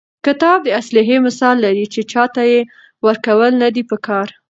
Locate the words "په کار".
3.89-4.27